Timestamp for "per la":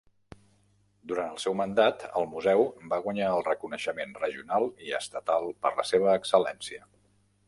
5.67-5.87